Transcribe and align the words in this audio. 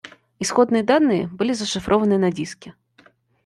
Исходные 0.39 0.81
данные 0.81 1.27
были 1.27 1.53
зашифрованы 1.53 2.17
на 2.17 2.31
диске 2.31 2.73